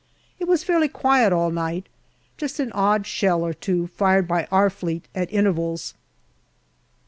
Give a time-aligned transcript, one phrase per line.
[0.39, 1.85] It was fairly quiet all night;
[2.35, 5.93] just an odd shell or two fired by our Fleet at intervals.